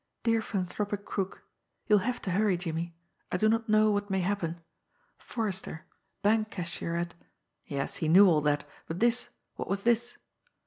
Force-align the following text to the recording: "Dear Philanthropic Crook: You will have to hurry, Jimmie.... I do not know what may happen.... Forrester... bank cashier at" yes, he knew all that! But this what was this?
"Dear 0.23 0.41
Philanthropic 0.41 1.05
Crook: 1.05 1.43
You 1.85 1.93
will 1.97 2.01
have 2.05 2.19
to 2.23 2.31
hurry, 2.31 2.57
Jimmie.... 2.57 2.95
I 3.31 3.37
do 3.37 3.47
not 3.47 3.69
know 3.69 3.91
what 3.91 4.09
may 4.09 4.21
happen.... 4.21 4.59
Forrester... 5.19 5.85
bank 6.23 6.49
cashier 6.49 6.95
at" 6.95 7.13
yes, 7.67 7.97
he 7.97 8.07
knew 8.09 8.25
all 8.27 8.41
that! 8.41 8.67
But 8.87 8.99
this 8.99 9.29
what 9.57 9.67
was 9.69 9.83
this? 9.83 10.17